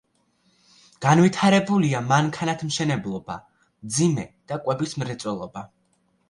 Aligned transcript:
განვითარებულია 1.05 2.01
მანქანათმშენებლობა, 2.11 3.37
მძიმე 3.89 4.27
და 4.53 4.59
კვების 4.65 4.97
მრეწველობა. 5.05 5.67